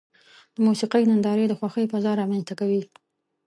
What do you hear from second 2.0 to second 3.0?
رامنځته کوي.